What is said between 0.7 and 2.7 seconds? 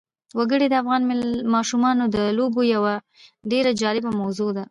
افغان ماشومانو د لوبو